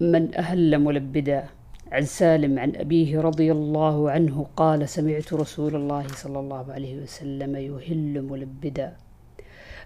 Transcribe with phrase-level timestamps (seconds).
[0.00, 1.44] من أهل ملبدا
[1.92, 7.56] عن سالم عن أبيه رضي الله عنه قال سمعت رسول الله صلى الله عليه وسلم
[7.56, 8.96] يهل ملبدا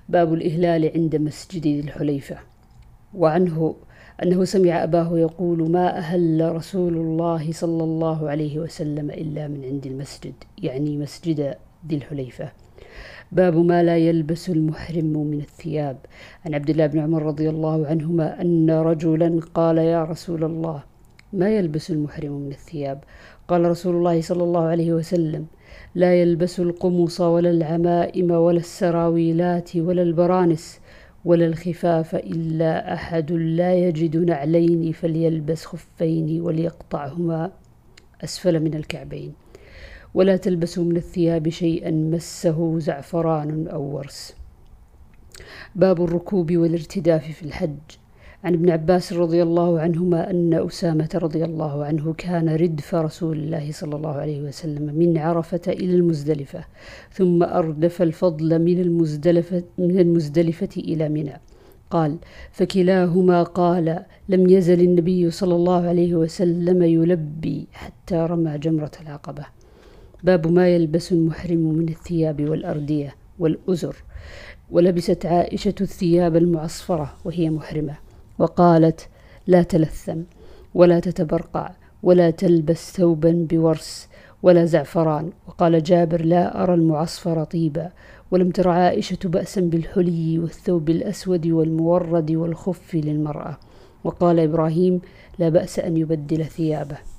[0.08, 2.38] باب الإهلال عند مسجد الحليفة.
[3.14, 3.76] وعنه
[4.22, 9.86] أنه سمع أباه يقول ما أهل رسول الله صلى الله عليه وسلم إلا من عند
[9.86, 10.34] المسجد.
[10.58, 11.54] يعني مسجد
[11.88, 12.52] ذي الحليفة.
[13.32, 15.96] باب ما لا يلبس المحرم من الثياب.
[16.46, 20.82] عن عبد الله بن عمر رضي الله عنهما أن رجلا قال يا رسول الله
[21.32, 23.04] ما يلبس المحرم من الثياب؟
[23.48, 25.46] قال رسول الله صلى الله عليه وسلم
[25.94, 30.80] لا يلبس القمص ولا العمائم ولا السراويلات ولا البرانس
[31.24, 37.50] ولا الخفاف إلا أحد لا يجد نعلين فليلبس خفين وليقطعهما
[38.24, 39.32] أسفل من الكعبين.
[40.16, 44.34] ولا تلبسوا من الثياب شيئا مسه زعفران أو ورس.
[45.74, 47.76] باب الركوب والارتداف في الحج.
[48.44, 53.72] عن ابن عباس رضي الله عنهما أن أسامة رضي الله عنه كان ردف رسول الله
[53.72, 56.64] صلى الله عليه وسلم من عرفة إلى المزدلفة
[57.12, 61.40] ثم أردف الفضل من المزدلفة, من المزدلفة إلى منى.
[61.90, 62.16] قال
[62.52, 69.56] فكلاهما قال لم يزل النبي صلى الله عليه وسلم يلبي حتى رمى جمرة العقبة.
[70.24, 73.96] باب ما يلبس المحرم من الثياب والأردية والأزر.
[74.70, 77.94] ولبست عائشة الثياب المعصفرة وهي محرمة.
[78.38, 79.08] وقالت
[79.46, 80.20] لا تلثم
[80.74, 81.70] ولا تتبرقع
[82.02, 84.08] ولا تلبس ثوبا بورس
[84.42, 85.30] ولا زعفران.
[85.48, 87.90] وقال جابر لا أرى المعصفر طيبا
[88.30, 93.58] ولم تر عائشة بأسا بالحلي والثوب الأسود والمورد والخف للمرأة.
[94.04, 95.00] وقال إبراهيم
[95.38, 97.15] لا بأس أن يبدل ثيابه.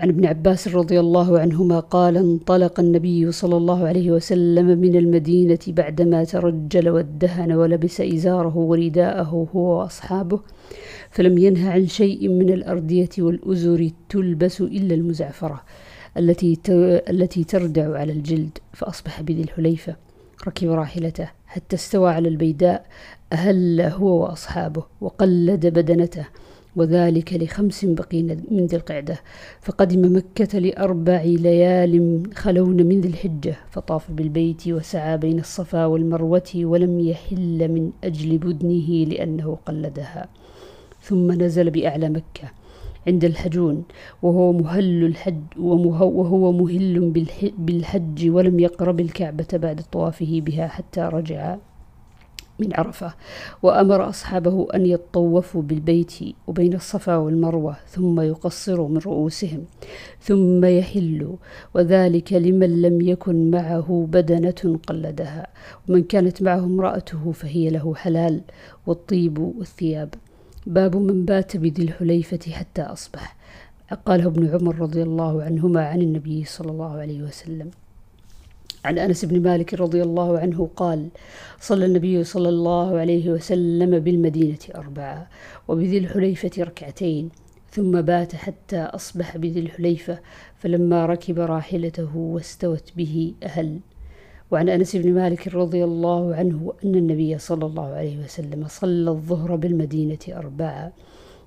[0.00, 5.58] عن ابن عباس رضي الله عنهما قال انطلق النبي صلى الله عليه وسلم من المدينة
[5.68, 10.40] بعدما ترجل وادهن ولبس إزاره ورداءه هو وأصحابه
[11.10, 15.62] فلم ينه عن شيء من الأردية والأزر تلبس إلا المزعفرة
[16.16, 16.58] التي
[17.10, 19.96] التي تردع على الجلد فأصبح بذي الحليفة.
[20.46, 22.86] ركب راحلته حتى استوى على البيداء
[23.32, 26.26] أهل هو وأصحابه وقلد بدنته.
[26.76, 29.20] وذلك لخمس بقين من ذي القعدة.
[29.60, 37.00] فقدم مكة لأربع ليال خلون من ذي الحجة فطاف بالبيت وسعى بين الصفا والمروة ولم
[37.00, 40.28] يحل من أجل بدنه لأنه قلدها.
[41.02, 42.52] ثم نزل بأعلى مكة
[43.06, 43.84] عند الحجون
[44.22, 47.10] وهو مهل الحج وهو مهل
[47.58, 51.56] بالحج ولم يقرب الكعبة بعد طوافه بها حتى رجع
[52.60, 53.14] من عرفة
[53.62, 56.14] وأمر أصحابه أن يطوفوا بالبيت
[56.46, 59.64] وبين الصفا والمروة ثم يقصروا من رؤوسهم
[60.20, 61.36] ثم يحلوا
[61.74, 65.46] وذلك لمن لم يكن معه بدنة قلدها.
[65.88, 68.40] ومن كانت معه امرأته فهي له حلال
[68.86, 70.14] والطيب والثياب.
[70.66, 73.36] باب من بات بذي الحليفة حتى أصبح.
[74.06, 77.70] قاله ابن عمر رضي الله عنهما عن النبي صلى الله عليه وسلم.
[78.84, 81.08] عن أنس بن مالك رضي الله عنه قال
[81.60, 85.28] صلى النبي صلى الله عليه وسلم بالمدينة أربعة
[85.68, 87.28] وبذي الحليفة ركعتين
[87.70, 90.18] ثم بات حتى أصبح بذي الحليفة
[90.58, 93.80] فلما ركب راحلته واستوت به أهل.
[94.50, 99.56] وعن أنس بن مالك رضي الله عنه أن النبي صلى الله عليه وسلم صلى الظهر
[99.56, 100.92] بالمدينة أربعة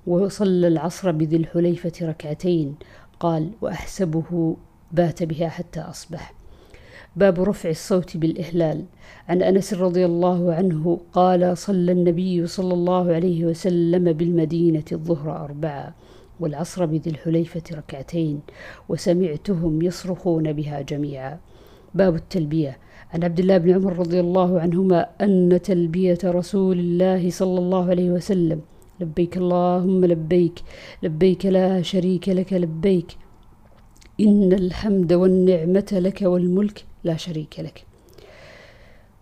[0.06, 2.74] وصلى العصر بذي الحليفة ركعتين
[3.20, 4.56] قال وأحسبه
[4.92, 6.43] بات بها حتى أصبح.
[7.16, 8.84] باب رفع الصوت بالإهلال.
[9.28, 15.94] عن أنس رضي الله عنه قال صلى النبي صلى الله عليه وسلم بالمدينة الظهر أربعة
[16.40, 18.40] والعصر بذي الحليفة ركعتين
[18.88, 21.38] وسمعتهم يصرخون بها جميعا.
[21.94, 22.78] باب التلبية.
[23.12, 28.10] عن عبد الله بن عمر رضي الله عنهما أن تلبية رسول الله صلى الله عليه
[28.10, 28.60] وسلم
[29.00, 30.62] لبيك اللهم لبيك
[31.02, 33.16] لبيك لا شريك لك لبيك
[34.20, 37.84] إن الحمد والنعمة لك والملك لا شريك لك.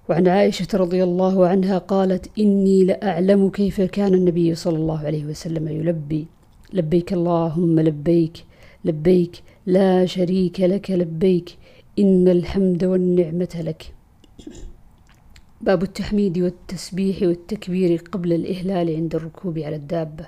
[0.08, 5.68] وعن عائشة رضي الله عنها قالت إني لأعلم كيف كان النبي صلى الله عليه وسلم
[5.68, 6.26] يلبي.
[6.72, 8.44] لبيك اللهم لبيك
[8.84, 11.58] لبيك لا شريك لك لبيك
[11.98, 13.94] إن الحمد والنعمة لك.
[15.60, 20.26] باب التحميد والتسبيح والتكبير قبل الإهلال عند الركوب على الدابة.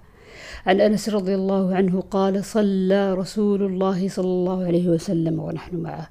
[0.67, 6.09] عن أنس رضي الله عنه قال صلى رسول الله صلى الله عليه وسلم ونحن معه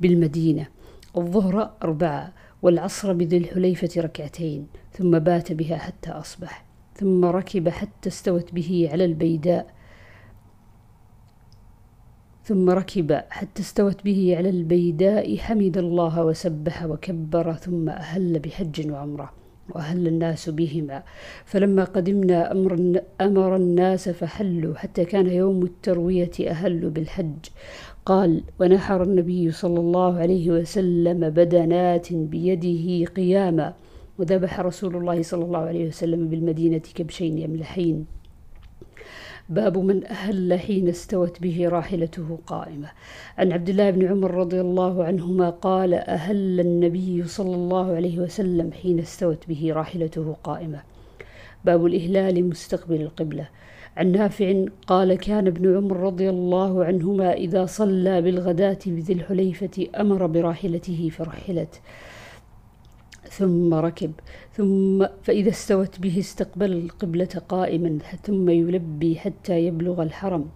[0.00, 0.66] بالمدينة.
[1.16, 2.32] الظهر أربعة
[2.62, 6.64] والعصر بذي الحليفة ركعتين ثم بات بها حتى أصبح
[6.94, 9.78] ثم ركب حتى استوت به على البيداء
[12.44, 19.32] ثم ركب حتى استوت به على البيداء حمد الله وسبح وكبر ثم أهل بحج وعمرة
[19.70, 21.02] وأهل الناس بهما.
[21.44, 27.38] فلما قدمنا أمر, أمر الناس فحلوا حتى كان يوم التروية أهلوا بالحج.
[28.08, 33.74] قال ونحر النبي صلى الله عليه وسلم بدنات بيده قياما
[34.18, 38.06] وذبح رسول الله صلى الله عليه وسلم بالمدينة كبشين يملحين.
[39.48, 42.88] باب من أهل حين استوت به راحلته قائمة.
[43.38, 48.72] عن عبد الله بن عمر رضي الله عنهما قال أهل النبي صلى الله عليه وسلم
[48.72, 50.80] حين استوت به راحلته قائمة.
[51.64, 53.48] باب الإهلال مستقبل القبلة.
[53.98, 60.26] عن نافع قال كان ابن عمر رضي الله عنهما إذا صلى بالغداة بذي الحليفة أمر
[60.26, 61.80] براحلته فرحلت.
[63.30, 64.12] ثم ركب.
[64.52, 70.46] ثم فإذا استوت به استقبل القبلة قائما ثم يلبي حتى يبلغ الحرم.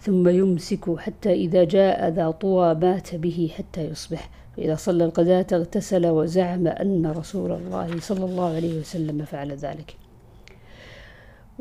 [0.00, 4.30] ثم يمسك حتى إذا جاء ذا طوى مات به حتى يصبح.
[4.56, 9.96] فإذا صلى الغداة اغتسل وزعم أن رسول الله صلى الله عليه وسلم فعل ذلك.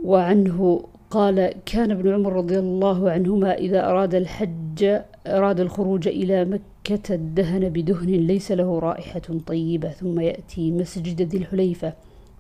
[0.04, 7.16] وعنه قال كان ابن عمر رضي الله عنهما إذا أراد الحج أراد الخروج إلى مكة
[7.16, 11.94] الدهن بدهن ليس له رائحة طيبة ثم يأتي مسجد ذي الحليفة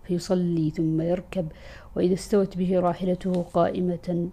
[0.03, 1.47] فيصلي ثم يركب
[1.95, 4.29] وإذا استوت به راحلته قائمة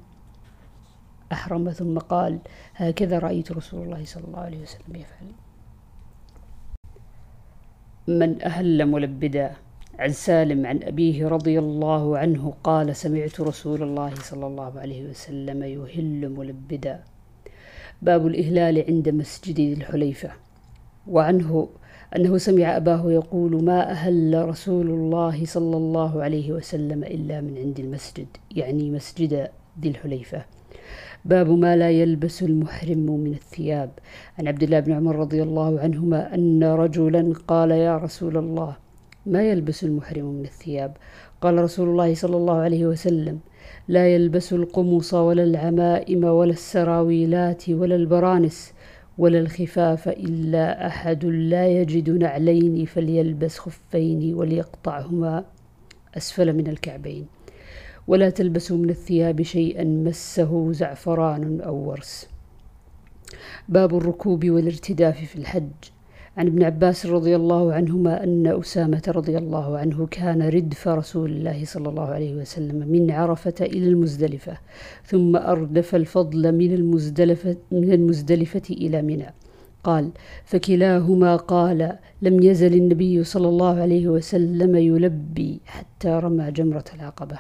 [1.33, 2.39] أحرم ثم قال
[2.75, 5.27] هكذا رأيت رسول الله صلى الله عليه وسلم يفعل.
[8.09, 9.57] من أهل ملبدا.
[10.01, 15.63] عن سالم عن أبيه رضي الله عنه قال سمعت رسول الله صلى الله عليه وسلم
[15.63, 17.01] يهل ملبدا.
[18.03, 20.31] باب الإهلال عند مسجد الحليفة.
[21.07, 21.69] وعنه
[22.17, 27.81] أنه سمع أباه يقول ما أهل رسول الله صلى الله عليه وسلم إلا من عند
[27.81, 29.49] المسجد يعني مسجد
[29.81, 30.45] ذي الحليفة.
[31.25, 33.91] باب ما لا يلبس المحرم من الثياب.
[34.39, 38.90] عن عبد الله بن عمر رضي الله عنهما أن رجلا قال يا رسول الله
[39.27, 40.97] ما يلبس المحرم من الثياب.
[41.41, 43.41] قال رسول الله صلى الله عليه وسلم
[43.89, 48.73] لا يلبس القمص ولا العمائم ولا السراويلات ولا البرانس
[49.19, 55.45] ولا الخفاف إلا أحد لا يجد نعلين فليلبس خفين وليقطعهما
[56.17, 57.27] أسفل من الكعبين.
[58.07, 62.29] ولا تلبسوا من الثياب شيئا مسه زعفران أو ورس.
[63.69, 65.71] باب الركوب والارتداف في الحج.
[66.41, 71.65] عن ابن عباس رضي الله عنهما أن أسامة رضي الله عنه كان ردف رسول الله
[71.65, 74.57] صلى الله عليه وسلم من عرفة إلى المزدلفة
[75.05, 79.27] ثم أردف الفضل من المزدلفة, من المزدلفة إلى منى.
[79.85, 80.11] قال
[80.45, 87.39] فكلاهما قال لم يزل النبي صلى الله عليه وسلم يلبي حتى رمى جمرة العقبة.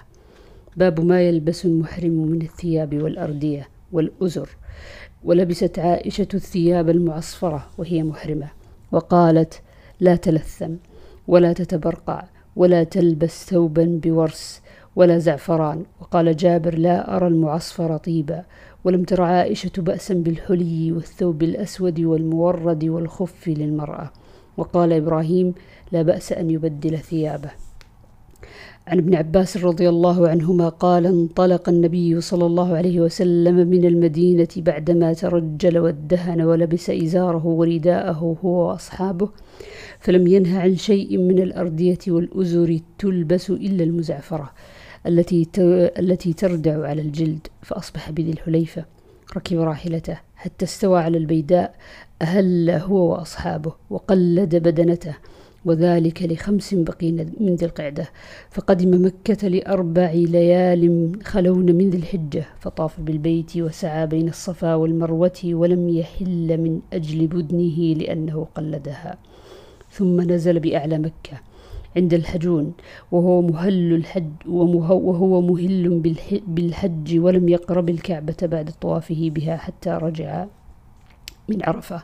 [0.76, 4.48] باب ما يلبس المحرم من الثياب والأردية والأزر
[5.24, 8.59] ولبست عائشة الثياب المعصفرة وهي محرمة.
[8.92, 9.62] وقالت
[10.00, 10.72] لا تلثم
[11.28, 12.24] ولا تتبرقع
[12.56, 14.62] ولا تلبس ثوبا بورس
[14.96, 15.84] ولا زعفران.
[16.00, 18.44] وقال جابر لا أرى المعصفر طيبا
[18.84, 24.10] ولم تر عائشة بأسا بالحلي والثوب الأسود والمورد والخف للمرأة.
[24.56, 25.54] وقال إبراهيم
[25.92, 27.50] لا بأس أن يبدل ثيابه.
[28.90, 34.48] عن ابن عباس رضي الله عنهما قال انطلق النبي صلى الله عليه وسلم من المدينة
[34.56, 39.28] بعدما ترجل وادهن ولبس إزاره ورداءه هو وأصحابه
[40.00, 44.50] فلم ينه عن شيء من الأردية والأزر تلبس إلا المزعفرة
[45.06, 45.48] التي
[45.98, 48.84] التي تردع على الجلد فأصبح بذي الحليفة.
[49.36, 51.74] ركب راحلته حتى استوى على البيداء
[52.22, 55.14] أهل هو وأصحابه وقلد بدنته.
[55.64, 58.08] وذلك لخمس بقين من ذي القعدة.
[58.50, 65.88] فقدم مكة لأربع ليال خلون من ذي الحجة فطاف بالبيت وسعى بين الصفا والمروة ولم
[65.88, 69.18] يحل من أجل بدنه لأنه قلدها.
[69.90, 71.40] ثم نزل بأعلى مكة
[71.96, 72.72] عند الحجون
[73.12, 76.00] وهو مهل الحج وهو مهل
[76.46, 80.46] بالحج ولم يقرب الكعبة بعد طوافه بها حتى رجع
[81.50, 82.02] من عرفة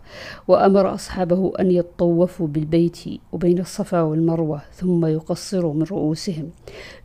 [0.48, 2.98] وأمر أصحابه أن يطوفوا بالبيت
[3.32, 6.50] وبين الصفا والمروة ثم يقصروا من رؤوسهم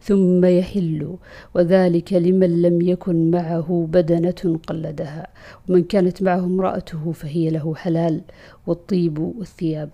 [0.01, 1.15] ثم يحلوا
[1.55, 5.27] وذلك لمن لم يكن معه بدنة قلدها
[5.69, 8.21] ومن كانت معه امرأته فهي له حلال
[8.67, 9.89] والطيب والثياب.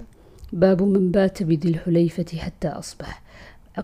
[0.54, 3.24] باب من بات بذي الحليفة حتى أصبح.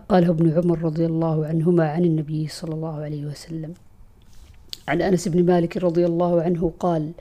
[0.08, 3.74] قاله ابن عمر رضي الله عنهما عن النبي صلى الله عليه وسلم.
[4.88, 7.12] عن أنس بن مالك رضي الله عنه قال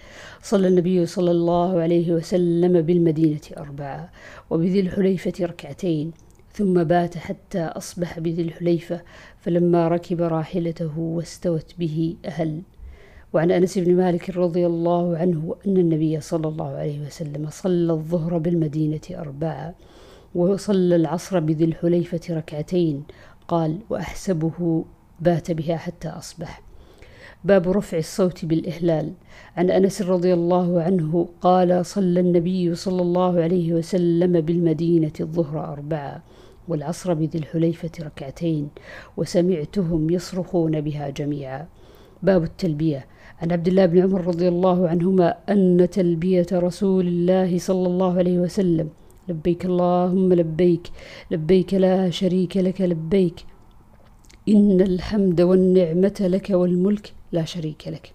[0.42, 4.10] صلى النبي صلى الله عليه وسلم بالمدينة أربعة
[4.50, 6.12] وبذي الحليفة ركعتين
[6.54, 9.02] ثم بات حتى أصبح بذي الحليفة
[9.40, 12.62] فلما ركب راحلته واستوت به أهل.
[13.34, 18.38] وعن أنس بن مالك رضي الله عنه أن النبي صلى الله عليه وسلم صلى الظهر
[18.38, 19.76] بالمدينة أربعة
[20.36, 23.04] وصلى العصر بذي الحليفة ركعتين
[23.48, 24.86] قال وأحسبه
[25.20, 26.73] بات بها حتى أصبح.
[27.46, 29.14] باب رفع الصوت بالإهلال.
[29.58, 36.24] عن أنس رضي الله عنه قال صلى النبي صلى الله عليه وسلم بالمدينة الظهر أربعة
[36.68, 38.70] والعصر بذي الحليفة ركعتين
[39.18, 41.68] وسمعتهم يصرخون بها جميعا.
[42.24, 43.06] باب التلبية.
[43.42, 48.40] عن عبد الله بن عمر رضي الله عنهما أن تلبية رسول الله صلى الله عليه
[48.40, 48.90] وسلم
[49.30, 50.88] لبيك اللهم لبيك
[51.32, 53.46] لبيك لا شريك لك لبيك
[54.50, 58.14] إن الحمد والنعمة لك والملك لا شريك لك.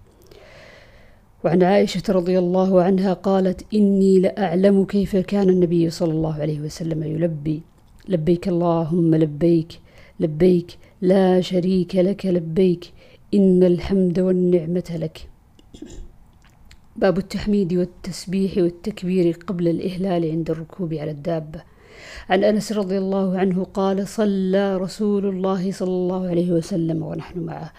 [1.44, 7.02] وعن عائشة رضي الله عنها قالت إني لأعلم كيف كان النبي صلى الله عليه وسلم
[7.02, 7.62] يلبي.
[8.08, 9.72] لبيك اللهم لبيك.
[10.20, 10.70] لبيك.
[11.02, 12.84] لا شريك لك لبيك.
[13.34, 15.28] إن الحمد والنعمة لك.
[16.96, 21.62] باب التحميد والتسبيح والتكبير قبل الإهلال عند الركوب على الدابة.
[22.28, 27.72] عن أنس رضي الله عنه قال صلى رسول الله صلى الله عليه وسلم ونحن معه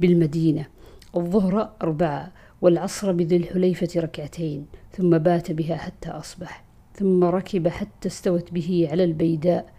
[0.00, 0.77] بالمدينة.
[1.16, 8.52] الظهر أربعة والعصر بذي الحليفة ركعتين ثم بات بها حتى أصبح ثم ركب حتى استوت
[8.52, 9.78] به على البيداء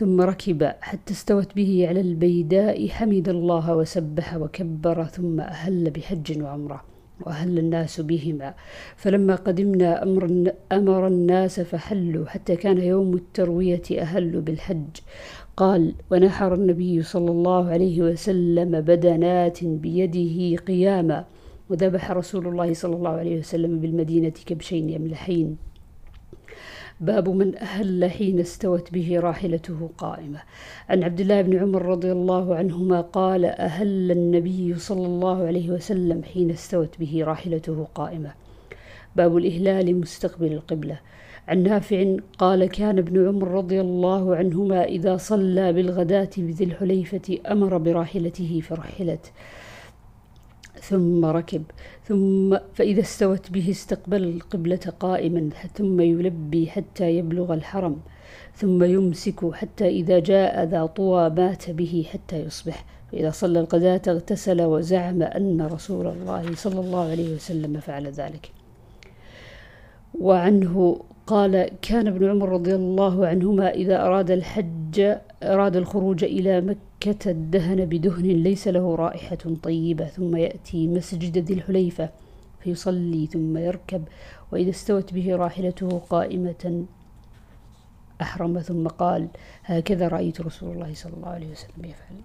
[0.00, 6.84] ثم ركب حتى استوت به على البيداء حمد الله وسبح وكبر ثم أهل بحج وعمرة
[7.20, 8.54] وأهل الناس بهما.
[8.96, 14.96] فلما قدمنا أمر, أمر الناس فحلوا حتى كان يوم التروية أهلوا بالحج.
[15.60, 21.24] قال ونحر النبي صلى الله عليه وسلم بدنات بيده قياما
[21.70, 25.56] وذبح رسول الله صلى الله عليه وسلم بالمدينة كبشين يملحين.
[27.00, 30.40] باب من أهل حين استوت به راحلته قائمة.
[30.88, 36.22] عن عبد الله بن عمر رضي الله عنهما قال أهل النبي صلى الله عليه وسلم
[36.22, 38.32] حين استوت به راحلته قائمة.
[39.16, 41.00] باب الإهلال مستقبل القبلة.
[41.48, 47.78] عن نافع قال كان ابن عمر رضي الله عنهما إذا صلى بالغداة بذي الحليفة أمر
[47.78, 49.32] براحلته فرحلت.
[50.80, 51.62] ثم ركب.
[52.04, 57.96] ثم فإذا استوت به استقبل القبلة قائما ثم يلبي حتى يبلغ الحرم.
[58.54, 62.84] ثم يمسك حتى إذا جاء ذا طوى مات به حتى يصبح.
[63.12, 68.50] فإذا صلى الغداة اغتسل وزعم أن رسول الله صلى الله عليه وسلم فعل ذلك.
[70.20, 71.00] وعنه
[71.30, 77.84] قال كان ابن عمر رضي الله عنهما إذا أراد الحج أراد الخروج إلى مكة الدهن
[77.84, 82.10] بدهن ليس له رائحة طيبة ثم يأتي مسجد ذي الحليفة
[82.60, 84.04] فيصلي ثم يركب
[84.52, 86.84] وإذا استوت به راحلته قائمة
[88.22, 89.28] أحرم ثم قال
[89.64, 92.16] هكذا رأيت رسول الله صلى الله عليه وسلم يفعل.